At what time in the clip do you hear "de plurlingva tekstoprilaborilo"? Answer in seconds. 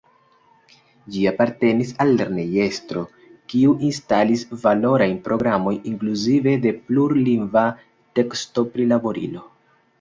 6.67-9.49